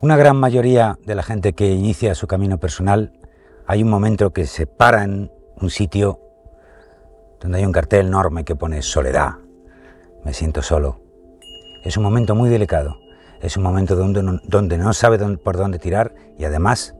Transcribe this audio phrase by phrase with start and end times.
[0.00, 3.12] Una gran mayoría de la gente que inicia su camino personal,
[3.66, 6.20] hay un momento que se para en un sitio
[7.40, 9.34] donde hay un cartel enorme que pone soledad.
[10.24, 11.00] Me siento solo.
[11.84, 12.96] Es un momento muy delicado.
[13.40, 16.96] Es un momento donde no, sabe por dónde tirar y además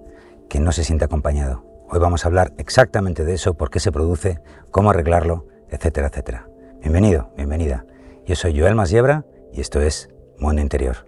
[0.49, 1.65] que no se siente acompañado.
[1.89, 4.41] Hoy vamos a hablar exactamente de eso, por qué se produce,
[4.71, 6.49] cómo arreglarlo, etcétera, etcétera.
[6.81, 7.87] Bienvenido, bienvenida.
[8.25, 11.07] Yo soy Joel Masiebra y esto es Mundo Interior.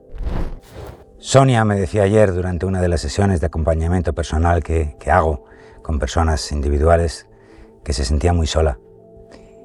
[1.27, 5.45] Sonia me decía ayer durante una de las sesiones de acompañamiento personal que, hago
[5.83, 7.27] con personas individuales
[7.83, 8.79] que se sentía muy sola.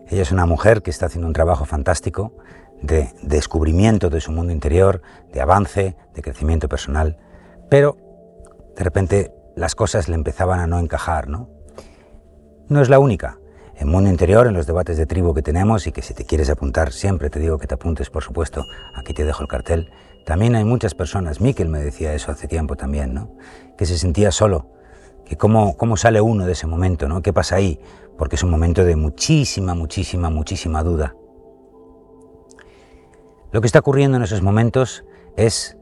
[0.10, 2.34] Ella es una mujer que está haciendo un trabajo fantástico
[2.82, 7.20] de descubrimiento de su mundo interior, de avance, de crecimiento personal,
[7.70, 7.96] pero
[8.76, 11.48] de repente las cosas le empezaban a no encajar, ¿no?
[12.70, 13.38] No es la única.
[13.76, 16.50] En Mundo Interior, en los debates de tribu que tenemos y que si te quieres
[16.50, 18.66] apuntar, siempre te digo que te apuntes, por supuesto,
[18.96, 19.92] aquí te dejo el cartel,
[20.26, 23.32] también hay muchas personas, Miquel me decía eso hace tiempo también, ¿no?
[23.78, 24.68] que se sentía solo,
[25.26, 27.24] que cómo, cómo sale uno de ese momento, ¿no?
[27.24, 27.80] ¿Qué pasa ahí?
[28.16, 31.16] Porque es un momento de muchísima, muchísima, muchísima duda.
[33.52, 35.04] Lo que está ocurriendo en esos momentos
[35.36, 35.78] es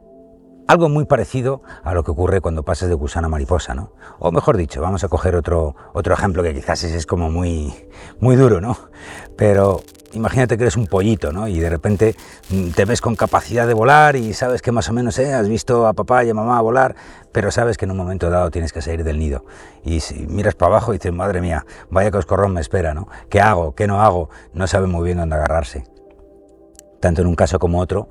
[0.70, 3.92] algo muy parecido a lo que ocurre cuando pasas de gusano a mariposa, ¿no?
[4.20, 7.73] O mejor dicho, vamos a coger otro, otro ejemplo que quizás es, como muy,
[8.20, 8.78] muy duro, ¿no?
[9.36, 9.81] Pero
[10.14, 11.47] imagínate que eres un pollito, ¿no?
[11.47, 12.16] Y de repente
[12.52, 15.50] mm, te ves con capacidad de volar y sabes que más o menos eh, has
[15.50, 16.95] visto a papá y a mamá volar,
[17.31, 19.45] pero sabes que en un momento dado tienes que salir del nido.
[19.84, 23.08] Y si miras para abajo y dices, madre mía, vaya coscorrón me espera, ¿no?
[23.30, 23.73] ¿Qué hago?
[23.73, 24.30] ¿Qué no hago?
[24.53, 25.86] No sabe muy bien dónde agarrarse.
[27.00, 28.09] Tanto en un caso como otro,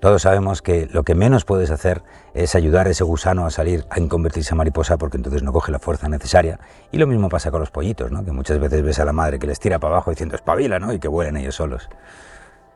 [0.00, 3.84] todos sabemos que lo que menos puedes hacer es ayudar a ese gusano a salir,
[3.90, 6.58] a convertirse en mariposa, porque entonces no coge la fuerza necesaria.
[6.90, 8.24] Y lo mismo pasa con los pollitos, ¿no?
[8.24, 10.94] que muchas veces ves a la madre que les tira para abajo diciendo espabila ¿no?
[10.94, 11.90] y que vuelen ellos solos.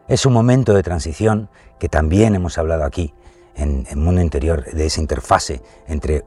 [0.06, 3.14] Es un momento de transición que también hemos hablado aquí,
[3.56, 6.25] en el mundo interior, de esa interfase entre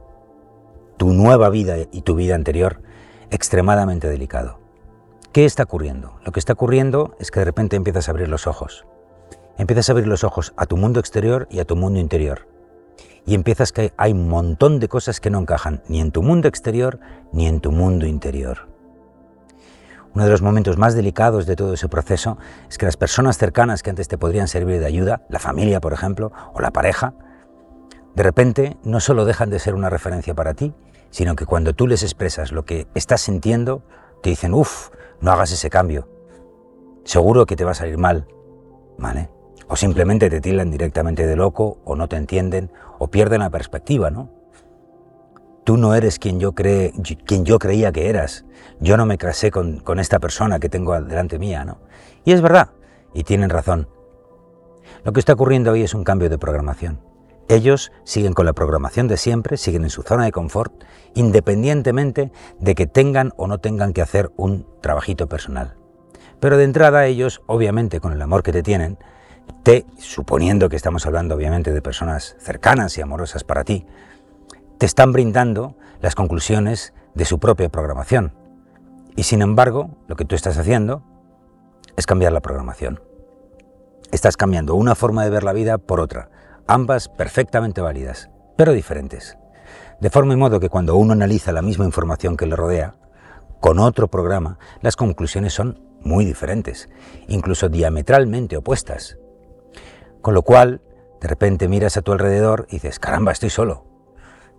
[0.96, 2.82] tu nueva vida y tu vida anterior,
[3.30, 4.58] extremadamente delicado.
[5.30, 6.18] ¿Qué está ocurriendo?
[6.24, 8.84] Lo que está ocurriendo es que de repente empiezas a abrir los ojos
[9.58, 12.48] empiezas a abrir los ojos a tu mundo exterior y a tu mundo interior.
[13.26, 16.48] Y empiezas que hay un montón de cosas que no encajan ni en tu mundo
[16.48, 16.98] exterior
[17.32, 18.68] ni en tu mundo interior.
[20.14, 22.38] Uno de los momentos más delicados de todo ese proceso
[22.70, 25.92] es que las personas cercanas que antes te podrían servir de ayuda, la familia por
[25.92, 27.12] ejemplo, o la pareja,
[28.14, 30.72] de repente no solo dejan de ser una referencia para ti,
[31.10, 33.82] sino que cuando tú les expresas lo que estás sintiendo,
[34.22, 34.88] te dicen, uff,
[35.20, 36.08] no hagas ese cambio,
[37.04, 38.26] seguro que te va a salir mal,
[38.96, 39.30] ¿vale?
[39.68, 44.10] O simplemente te tildan directamente de loco, o no te entienden, o pierden la perspectiva,
[44.10, 44.30] ¿no?
[45.64, 48.46] Tú no eres quien yo, creía que eras.
[48.80, 51.78] Yo no me casé con, con esta persona que tengo delante mía, ¿no?
[52.24, 52.70] Y es verdad,
[53.12, 53.88] y tienen razón.
[55.04, 57.00] Lo que está ocurriendo hoy es un cambio de programación.
[57.48, 60.72] Ellos siguen con la programación de siempre, siguen en su zona de confort,
[61.14, 65.74] independientemente de que tengan o no tengan que hacer un trabajito personal.
[66.40, 68.98] Pero de entrada ellos, obviamente con el amor que te tienen,
[69.62, 73.86] te, suponiendo que estamos hablando obviamente de personas cercanas y amorosas para ti,
[74.78, 78.32] te están brindando las conclusiones de su propia programación.
[79.16, 81.02] Y sin embargo, lo que tú estás haciendo
[81.96, 83.00] es cambiar la programación.
[84.12, 86.30] Estás cambiando una forma de ver la vida por otra,
[86.66, 89.36] ambas perfectamente válidas, pero diferentes.
[90.00, 92.94] De forma y modo que cuando uno analiza la misma información que le rodea,
[93.60, 96.88] con otro programa, las conclusiones son muy diferentes,
[97.26, 99.18] incluso diametralmente opuestas.
[100.22, 100.80] Con lo cual,
[101.20, 103.84] de repente miras a tu alrededor y dices, caramba, estoy solo.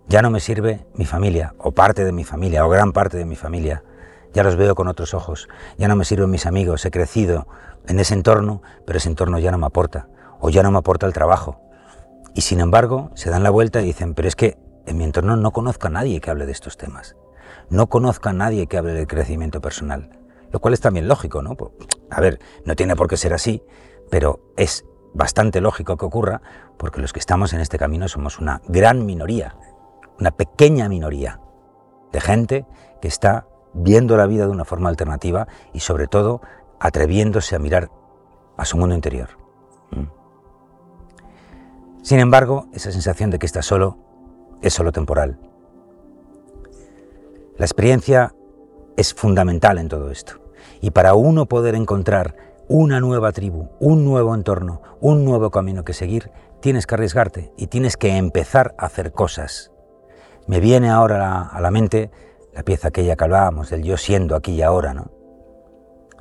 [0.08, 3.24] Ya no me sirve mi familia, o parte de mi familia, o gran parte de
[3.24, 3.84] mi familia.
[4.32, 5.48] Ya los veo con otros ojos.
[5.76, 6.84] Ya no me sirven mis amigos.
[6.84, 7.46] He crecido
[7.86, 10.08] en ese entorno, pero ese entorno ya no me aporta.
[10.40, 11.60] O ya no me aporta el trabajo.
[12.34, 14.56] Y sin embargo, se dan la vuelta y dicen, pero es que
[14.86, 17.16] en mi entorno no conozco a nadie que hable de estos temas.
[17.68, 20.10] No conozco a nadie que hable del crecimiento personal.
[20.52, 21.56] Lo cual es también lógico, ¿no?
[21.56, 21.72] Pues,
[22.10, 23.62] a ver, no tiene por qué ser así,
[24.10, 24.84] pero es
[25.14, 26.40] bastante lógico que ocurra,
[26.76, 29.56] porque los que estamos en este camino somos una gran minoría,
[30.18, 31.40] una pequeña minoría
[32.12, 32.66] de gente
[33.00, 36.40] que está viendo la vida de una forma alternativa y sobre todo
[36.78, 37.90] atreviéndose a mirar
[38.56, 39.28] a su mundo interior.
[39.90, 40.20] ¿Mm?
[42.02, 43.98] Sin embargo, esa sensación de que está solo
[44.62, 45.38] es solo temporal.
[47.56, 48.34] La experiencia
[48.96, 50.40] es fundamental en todo esto.
[50.80, 52.34] Y para uno poder encontrar
[52.72, 56.30] una nueva tribu, un nuevo entorno, un nuevo camino que seguir,
[56.60, 59.72] tienes que arriesgarte y tienes que empezar a hacer cosas.
[60.46, 62.12] Me viene ahora a la mente
[62.54, 65.10] la pieza aquella que hablábamos del yo siendo aquí y ahora, ¿no?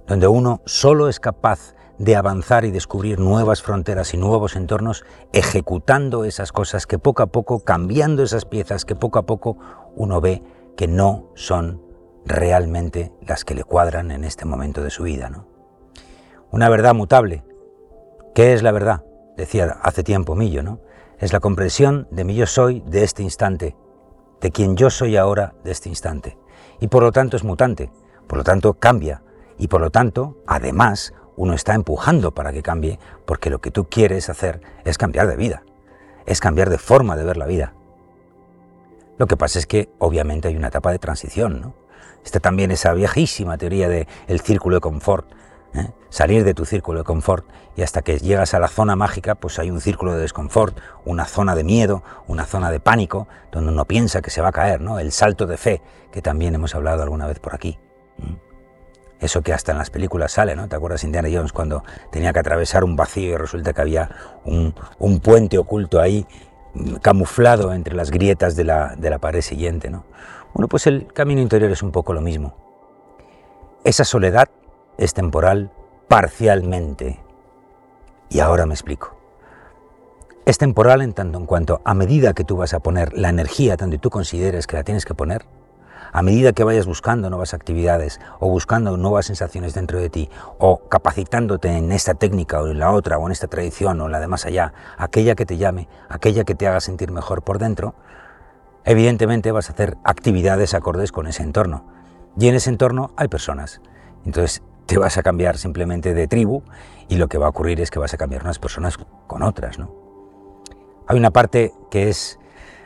[0.07, 6.25] Donde uno solo es capaz de avanzar y descubrir nuevas fronteras y nuevos entornos, ejecutando
[6.25, 9.57] esas cosas que poco a poco, cambiando esas piezas que poco a poco
[9.95, 10.41] uno ve
[10.75, 11.83] que no son
[12.25, 15.29] realmente las que le cuadran en este momento de su vida.
[15.29, 15.58] ¿no?
[16.51, 17.43] Una verdad mutable.
[18.33, 19.03] ¿Qué es la verdad?
[19.37, 20.79] Decía hace tiempo Millo, ¿no?
[21.19, 23.75] Es la comprensión de mi yo soy de este instante,
[24.41, 26.39] de quien yo soy ahora de este instante.
[26.79, 27.91] Y por lo tanto es mutante,
[28.25, 29.21] por lo tanto cambia,
[29.59, 33.87] y por lo tanto, además, uno está empujando para que cambie, porque lo que tú
[33.87, 35.63] quieres hacer es cambiar de vida,
[36.25, 37.73] es cambiar de forma de ver la vida.
[39.19, 41.75] Lo que pasa es que obviamente hay una etapa de transición, ¿no?
[42.23, 45.27] Está también esa viejísima teoría del el círculo de confort,
[45.73, 45.91] ¿eh?
[46.09, 47.45] salir de tu círculo de confort
[47.75, 51.25] y hasta que llegas a la zona mágica, pues hay un círculo de desconfort, una
[51.25, 54.81] zona de miedo, una zona de pánico, donde uno piensa que se va a caer,
[54.81, 54.99] ¿no?
[54.99, 55.81] El salto de fe,
[56.11, 57.79] que también hemos hablado alguna vez por aquí.
[59.19, 60.67] Eso que hasta en las películas sale, ¿no?
[60.67, 64.09] ¿Te acuerdas Indiana Jones cuando tenía que atravesar un vacío y resulta que había
[64.45, 66.25] un, un puente oculto ahí
[67.01, 69.89] camuflado entre las grietas de la, de la pared siguiente.
[69.89, 70.05] ¿no?
[70.53, 72.55] Bueno, pues el camino interior es un poco lo mismo.
[73.83, 74.49] Esa soledad
[74.97, 75.71] es temporal
[76.07, 77.19] parcialmente.
[78.29, 79.15] Y ahora me explico.
[80.45, 83.75] Es temporal en tanto en cuanto a medida que tú vas a poner la energía
[83.75, 85.45] donde tú consideres que la tienes que poner,
[86.11, 90.79] a medida que vayas buscando nuevas actividades o buscando nuevas sensaciones dentro de ti o
[90.89, 94.19] capacitándote en esta técnica o en la otra o en esta tradición o en la
[94.19, 97.93] de más allá, aquella que te llame, aquella que te haga sentir mejor por dentro,
[98.85, 101.85] evidentemente vas a hacer actividades acordes con ese entorno.
[102.39, 103.81] Y en ese entorno hay personas.
[104.25, 106.63] Entonces te vas a cambiar simplemente de tribu
[107.07, 108.97] y lo que va a ocurrir es que vas a cambiar unas personas
[109.27, 109.79] con otras.
[109.79, 109.95] ¿no?
[111.07, 112.39] Hay una parte que es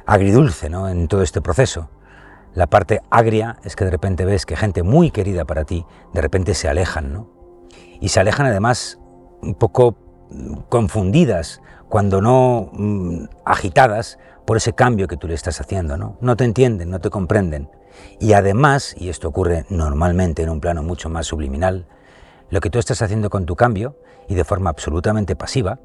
[0.05, 0.89] agridulce ¿no?
[0.89, 1.89] en todo este proceso
[2.53, 6.21] la parte agria es que de repente ves que gente muy querida para ti, de
[6.21, 7.27] repente se alejan, ¿no?
[7.99, 8.99] Y se alejan además
[9.41, 9.95] un poco
[10.29, 16.17] mm, confundidas, cuando no mm, agitadas por ese cambio que tú le estás haciendo, ¿no?
[16.21, 17.69] No te entienden, no te comprenden.
[18.19, 21.87] Y además, y esto ocurre normalmente en un plano mucho más subliminal,
[22.53, 23.97] lo que tú estás haciendo con tu cambio,
[24.29, 25.79] y de forma absolutamente pasiva,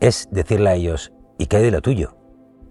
[0.00, 2.16] es decirle a ellos, ¿y qué hay de lo tuyo?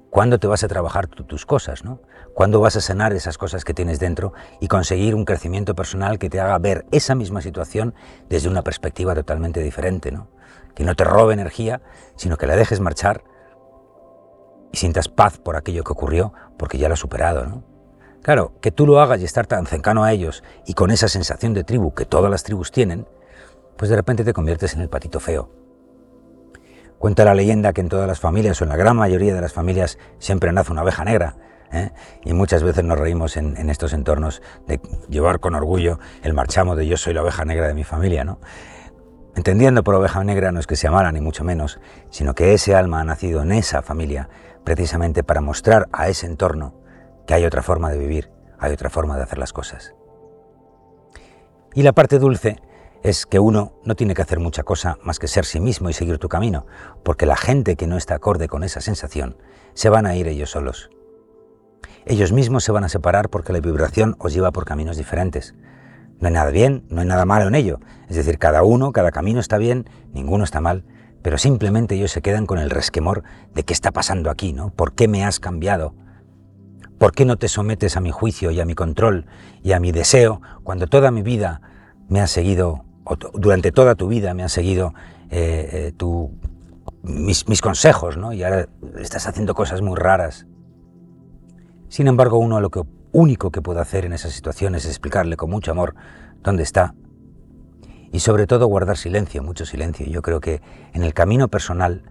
[0.09, 1.85] ¿Cuándo te vas a trabajar tus cosas?
[1.85, 2.01] ¿no?
[2.33, 6.29] ¿Cuándo vas a sanar esas cosas que tienes dentro y conseguir un crecimiento personal que
[6.29, 7.95] te haga ver esa misma situación
[8.27, 10.11] desde una perspectiva totalmente diferente?
[10.11, 10.27] ¿no?
[10.75, 11.81] Que no te robe energía,
[12.17, 13.23] sino que la dejes marchar
[14.73, 17.45] y sientas paz por aquello que ocurrió porque ya lo has superado.
[17.45, 17.63] ¿no?
[18.23, 21.53] Claro, que tú lo hagas y estar tan cercano a ellos y con esa sensación
[21.53, 23.05] de tribu que todas las tribus tienen,
[23.77, 25.51] pues de repente te conviertes en el patito feo
[27.03, 29.51] Cuenta la leyenda que en todas las familias, o en la gran mayoría de las
[29.51, 31.35] familias, siempre nace una oveja negra.
[31.73, 31.91] ¿eh?
[32.23, 34.79] Y muchas veces nos reímos en, estos entornos de
[35.09, 38.23] llevar con orgullo el marchamo de yo soy la oveja negra de mi familia.
[38.23, 38.39] ¿no?
[39.35, 42.73] Entendiendo por oveja negra no es que sea mala, ni mucho menos, sino que ese
[42.73, 44.29] alma ha nacido en esa familia
[44.63, 46.82] precisamente para mostrar a ese entorno
[47.27, 49.93] que hay otra forma de vivir, hay otra forma de hacer las cosas.
[51.73, 52.57] Y la parte dulce
[53.03, 55.93] es que uno no tiene que hacer mucha cosa más que ser sí mismo y
[55.93, 56.65] seguir tu camino,
[57.03, 59.37] porque la gente que no está acorde con esa sensación
[59.73, 60.89] se van a ir ellos solos.
[62.05, 65.55] Ellos mismos se van a separar porque la vibración os lleva por caminos diferentes.
[66.19, 67.79] No hay nada bien, no hay nada malo en ello.
[68.07, 70.85] Es decir, cada uno, cada camino está bien, ninguno está mal,
[71.21, 73.23] pero simplemente ellos se quedan con el resquemor
[73.53, 74.69] de qué está pasando aquí, ¿no?
[74.69, 75.95] ¿Por qué me has cambiado?
[77.03, 79.25] ¿Por qué no te sometes a mi juicio y a mi control
[79.61, 81.59] y a mi deseo cuando toda mi vida
[82.07, 82.85] me has seguido
[83.33, 84.93] durante toda tu vida me han seguido
[85.29, 86.27] eh, eh,
[87.01, 88.31] mis, consejos, ¿no?
[88.31, 88.69] Y ahora
[89.01, 90.47] estás haciendo cosas muy raras.
[91.89, 92.71] Sin embargo, uno lo
[93.11, 95.95] único que puede hacer en esas situaciones es explicarle con mucho amor
[96.41, 96.95] dónde está
[98.13, 100.05] y sobre todo guardar silencio, mucho silencio.
[100.05, 100.61] Yo creo que
[100.93, 102.03] en el camino personal,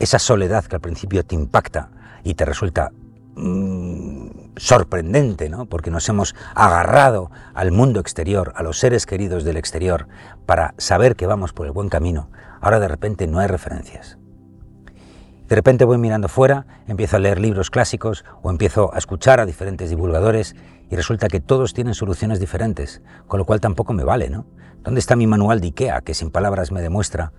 [0.00, 1.90] esa soledad que al principio te impacta
[2.24, 2.90] y te resulta
[3.34, 4.21] Mm,
[4.56, 5.66] sorprendente, ¿no?
[5.66, 10.08] porque nos hemos agarrado al mundo exterior, a los seres queridos del exterior,
[10.46, 12.30] para saber que vamos por el buen camino.
[12.60, 14.18] Ahora de repente no hay referencias.
[15.48, 19.46] De repente voy mirando fuera, empiezo a leer libros clásicos o empiezo a escuchar a
[19.46, 20.56] diferentes divulgadores
[20.88, 24.46] y resulta que todos tienen soluciones diferentes, con lo cual tampoco me vale, ¿no?
[24.82, 27.32] ¿Dónde está mi manual de IKEA que sin palabras me demuestra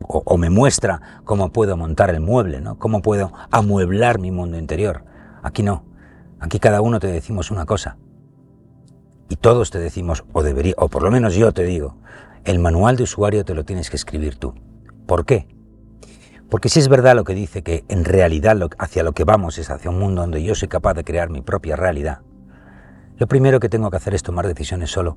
[0.00, 2.78] o, o me muestra cómo puedo montar el mueble, ¿no?
[2.78, 5.04] Cómo puedo amueblar mi mundo interior?
[5.42, 5.93] Aquí no.
[6.44, 7.96] Aquí cada uno te decimos una cosa.
[9.30, 11.96] Y todos te decimos, o debería, o por lo menos yo te digo,
[12.44, 14.52] el manual de usuario te lo tienes que escribir tú.
[15.06, 15.48] ¿Por qué?
[16.50, 19.70] Porque si es verdad lo que dice que en realidad hacia lo que vamos es
[19.70, 22.20] hacia un mundo donde yo soy capaz de crear mi propia realidad,
[23.16, 25.16] lo primero que tengo que hacer es tomar decisiones solo.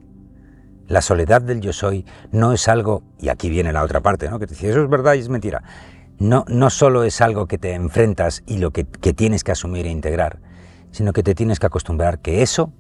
[0.87, 4.39] La soledad del yo soy no es algo, y aquí viene la otra parte, ¿no?
[4.39, 5.61] que te dice, eso es verdad y es mentira.
[6.19, 9.87] No, no solo es algo que te enfrentas y lo que, que tienes que asumir
[9.87, 10.39] e integrar,
[10.97, 12.73] sino que te tienes que acostumbrar que eso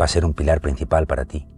[0.00, 1.48] va a ser un pilar principal para ti.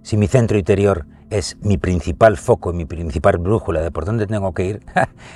[0.00, 4.54] Si mi centro interior es mi principal foco mi principal brújula de por dónde tengo
[4.54, 4.86] que ir,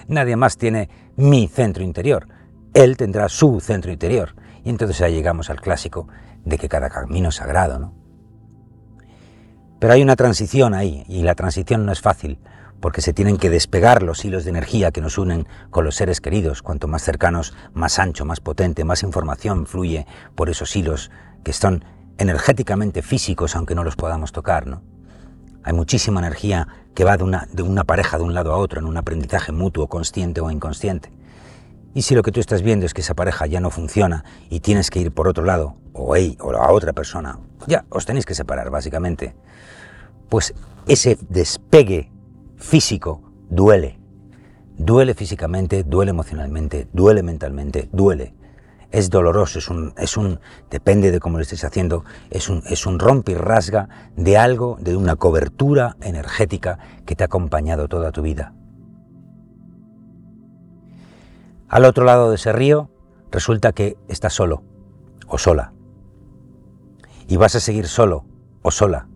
[0.09, 2.27] nadie más tiene mi centro interior.
[2.73, 4.35] Él tendrá su centro interior.
[4.65, 6.09] Y entonces ya llegamos al clásico
[6.43, 7.93] de que cada camino es sagrado, ¿no?
[9.79, 12.39] Pero hay una transición ahí, y la transición no es fácil,
[12.81, 16.21] porque se tienen que despegar los hilos de energía que nos unen con los seres
[16.21, 16.63] queridos.
[16.63, 21.11] Cuanto más cercanos, más ancho, más potente, más información fluye por esos hilos
[21.45, 21.85] que están
[22.19, 24.67] energéticamente físicos, aunque no los podamos tocar.
[24.67, 24.83] ¿no?
[25.63, 28.81] Hay muchísima energía que va de una, de una pareja de un lado a otro
[28.81, 31.13] en un aprendizaje mutuo, consciente o inconsciente.
[31.93, 34.61] Y si lo que tú estás viendo es que esa pareja ya no funciona y
[34.61, 38.27] tienes que ir por otro lado, o, él, o a otra persona, ya os tenéis
[38.27, 39.35] que separar básicamente,
[40.29, 40.55] pues
[40.87, 42.10] ese despegue
[42.61, 43.99] físico duele.
[44.77, 48.35] Duele físicamente, duele emocionalmente, duele mentalmente, duele.
[48.91, 50.41] Es doloroso, es un, es un
[50.71, 54.79] depende de cómo lo estés haciendo, es un, es un rompe y rasga de algo,
[54.81, 58.55] de una cobertura energética que te ha acompañado toda tu vida.
[61.69, 62.91] Al otro lado de ese río
[63.31, 64.65] resulta que estás solo
[65.29, 65.73] o sola.
[67.29, 68.25] Y vas a seguir solo
[68.63, 69.07] o sola.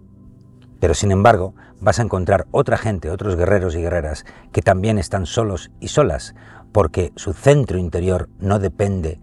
[0.79, 5.27] Pero sin embargo, vas a encontrar otra gente, otros guerreros y guerreras que también están
[5.27, 6.35] solos y solas,
[6.73, 9.21] porque su centro interior no depende,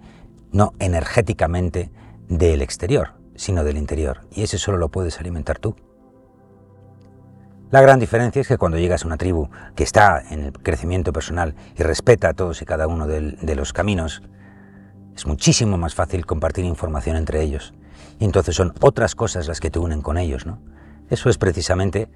[0.51, 1.91] no energéticamente,
[2.29, 4.21] del exterior, sino del interior.
[4.31, 5.75] Y ese solo lo puedes alimentar tú.
[7.71, 11.11] La gran diferencia es que cuando llegas a una tribu que está en el crecimiento
[11.11, 14.21] personal y respeta a todos y cada uno de, los caminos,
[15.15, 17.73] es muchísimo más fácil compartir información entre ellos.
[18.19, 20.59] Y entonces son otras cosas las que te unen con ellos, ¿no?
[21.09, 22.09] Eso es precisamente,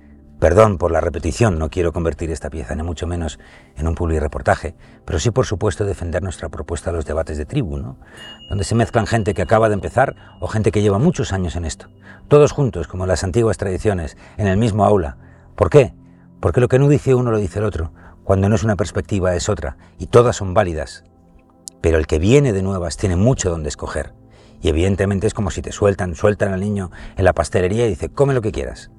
[0.46, 3.40] perdón por la repetición, no quiero convertir esta pieza ni mucho menos
[3.78, 7.80] en un reportaje, pero sí por supuesto defender nuestra propuesta a los debates de tribu,
[7.80, 7.98] ¿no?
[8.48, 11.66] Donde se mezclan gente que acaba de empezar o gente que lleva muchos años en
[11.66, 11.88] esto.
[12.28, 15.18] Todos juntos, como las antiguas tradiciones, en el mismo aula,
[15.56, 15.96] ¿Por qué?
[16.42, 17.92] Porque lo que no dice uno lo dice el otro.
[18.24, 21.06] Cuando no es una perspectiva es otra, y todas son válidas.
[21.82, 24.14] Pero el que viene de nuevas tiene mucho donde escoger.
[24.62, 28.10] Y evidentemente es como si te sueltan, sueltan al niño en la pastelería y dice,
[28.10, 28.92] come lo que quieras.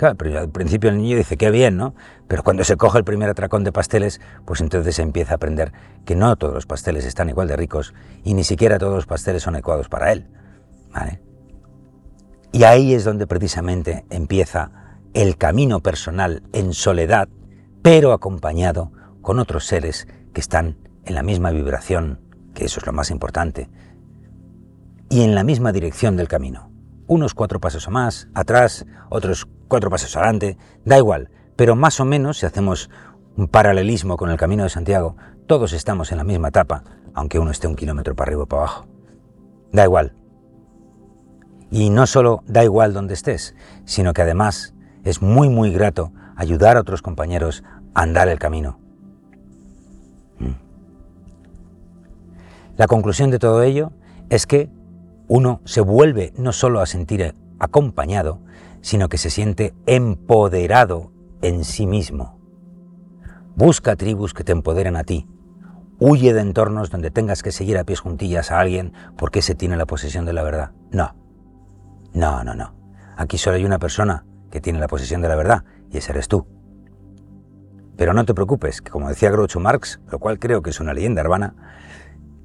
[0.00, 1.94] Claro, pero al principio el niño dice, qué bien, ¿no?
[2.26, 5.74] Pero cuando se coge el primer atracón de pasteles, pues entonces se empieza a aprender
[6.06, 7.92] que no todos los pasteles están igual de ricos
[8.24, 10.26] y ni siquiera todos los pasteles son adecuados para él.
[10.90, 11.20] ¿Vale?
[12.50, 14.70] Y ahí es donde precisamente empieza
[15.12, 17.28] el camino personal en soledad,
[17.82, 22.20] pero acompañado con otros seres que están en la misma vibración,
[22.54, 23.68] que eso es lo más importante,
[25.10, 26.69] y en la misma dirección del camino.
[27.10, 32.04] Unos cuatro pasos o más, atrás, otros cuatro pasos adelante, da igual, pero más o
[32.04, 32.88] menos si hacemos
[33.36, 35.16] un paralelismo con el camino de Santiago,
[35.48, 38.62] todos estamos en la misma etapa, aunque uno esté un kilómetro para arriba o para
[38.62, 38.86] abajo.
[39.72, 40.14] Da igual.
[41.72, 46.76] Y no solo da igual donde estés, sino que además es muy muy grato ayudar
[46.76, 48.78] a otros compañeros a andar el camino.
[50.38, 50.52] Mm.
[52.76, 53.90] La conclusión de todo ello
[54.28, 54.70] es que
[55.30, 58.40] uno se vuelve no solo a sentir acompañado,
[58.80, 62.40] sino que se siente empoderado en sí mismo.
[63.54, 65.28] Busca tribus que te empoderen a ti.
[66.00, 69.76] Huye de entornos donde tengas que seguir a pies juntillas a alguien porque se tiene
[69.76, 70.72] la posesión de la verdad.
[70.90, 71.14] No.
[72.12, 72.74] No, no, no.
[73.16, 76.26] Aquí solo hay una persona que tiene la posesión de la verdad, y ese eres
[76.26, 76.48] tú.
[77.96, 80.92] Pero no te preocupes, que como decía Groucho Marx, lo cual creo que es una
[80.92, 81.54] leyenda urbana,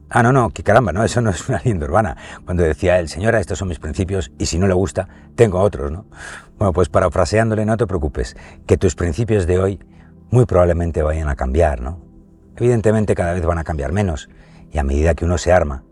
[0.10, 3.10] ah, no, no, que caramba, no, eso no es una leyenda urbana, cuando decía él,
[3.10, 6.06] señora, estos son mis principios, y si no le gusta, tengo otros, ¿no?
[6.58, 8.36] Bueno, pues parafraseándole, no te preocupes,
[8.66, 9.80] que tus principios de hoy
[10.30, 12.00] muy probablemente vayan a cambiar, ¿no?
[12.56, 14.30] Evidentemente cada vez van a cambiar menos,
[14.72, 15.84] y a medida que uno se arma,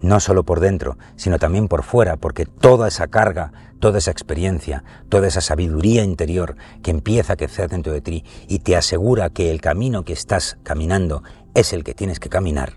[0.00, 4.84] no solo por dentro, sino también por fuera, porque toda esa carga, toda esa experiencia,
[5.08, 9.50] toda esa sabiduría interior que empieza a crecer dentro de ti y te asegura que
[9.50, 11.22] el camino que estás caminando
[11.54, 12.74] es el que tienes que caminar,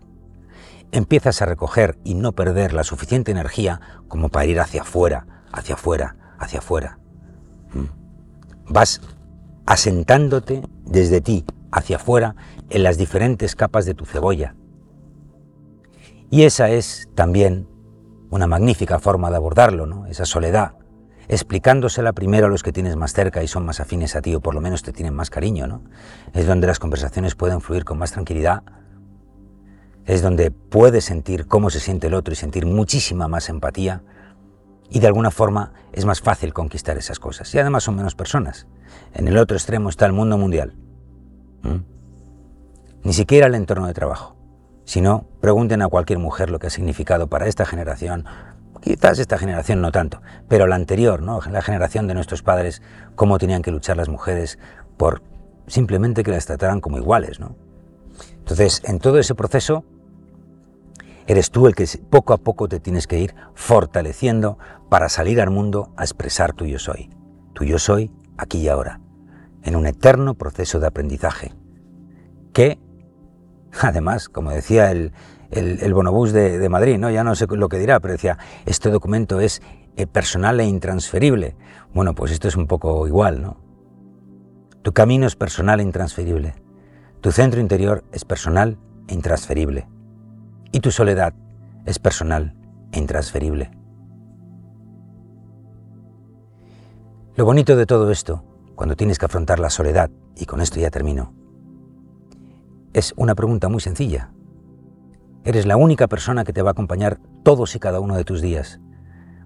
[0.91, 5.75] empiezas a recoger y no perder la suficiente energía como para ir hacia afuera, hacia
[5.75, 6.99] afuera, hacia afuera.
[7.73, 8.71] ¿Mm?
[8.71, 9.01] Vas
[9.65, 12.35] asentándote desde ti hacia afuera
[12.69, 14.55] en las diferentes capas de tu cebolla,
[16.29, 17.67] y esa es también
[18.29, 20.07] una magnífica forma de abordarlo, ¿no?
[20.07, 20.73] esa soledad,
[21.29, 24.41] explicándosela primero a los que tienes más cerca y son más afines a ti o
[24.41, 25.67] por lo menos te tienen más cariño.
[25.67, 25.83] ¿no?
[26.33, 28.63] Es donde las conversaciones pueden fluir con más tranquilidad,
[30.07, 34.03] es donde puedes sentir cómo se siente el otro y sentir muchísima más empatía.
[34.89, 37.53] Y de alguna forma es más fácil conquistar esas cosas.
[37.53, 38.67] Y además son menos personas.
[39.13, 40.73] En el otro extremo está el mundo mundial.
[41.61, 41.83] ¿Mm?
[43.03, 44.37] Ni siquiera el entorno de trabajo.
[44.85, 48.23] Si no, pregunten a cualquier mujer lo que ha significado para esta generación,
[48.79, 51.41] quizás esta generación no tanto, pero la anterior, ¿no?
[51.51, 52.81] la generación de nuestros padres,
[53.15, 54.57] cómo tenían que luchar las mujeres
[54.95, 55.21] por
[55.67, 57.41] simplemente que las trataran como iguales.
[57.41, 57.57] ¿no?
[58.39, 59.83] Entonces, en todo ese proceso,
[61.27, 64.57] eres tú el que poco a poco te tienes que ir fortaleciendo
[64.89, 67.09] para salir al mundo a expresar tu yo soy.
[67.53, 69.01] Tu yo soy aquí y ahora,
[69.63, 71.53] en un eterno proceso de aprendizaje,
[72.53, 72.79] que,
[73.81, 75.11] además, como decía el,
[75.51, 77.09] el, bonobús de, Madrid, ¿no?
[77.09, 79.61] ya no sé lo que dirá, pero decía, este documento es
[79.95, 81.55] eh, personal e intransferible.
[81.93, 83.57] Bueno, pues esto es un poco igual, ¿no?
[84.81, 86.55] Tu camino es personal e intransferible.
[87.19, 89.87] Tu centro interior es personal e intransferible.
[90.71, 91.33] Y tu soledad
[91.85, 92.55] es personal
[92.91, 93.71] e intransferible.
[97.35, 98.43] Lo bonito de todo esto,
[98.75, 101.33] cuando tienes que afrontar la soledad, y con esto ya termino,
[102.93, 104.31] es una pregunta muy sencilla.
[105.43, 108.41] Eres la única persona que te va a acompañar todos y cada uno de tus
[108.41, 108.79] días.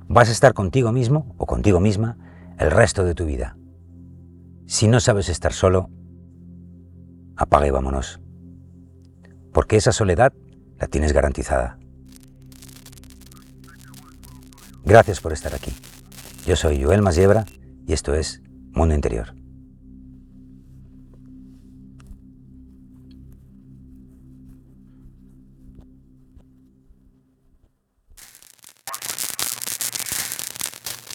[0.08, 2.18] Vas a estar contigo mismo o contigo misma
[2.58, 3.58] el resto de tu vida.
[4.68, 5.90] Si no sabes estar solo,
[7.36, 8.22] apaga y vámonos.
[9.52, 10.34] Porque esa soledad
[10.82, 11.78] la tienes garantizada.
[14.84, 15.72] Gracias por estar aquí.
[16.46, 17.46] Yo soy Joel Masiebra
[17.88, 19.41] y esto es Mundo Interior.